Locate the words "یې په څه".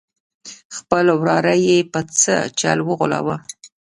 1.67-2.35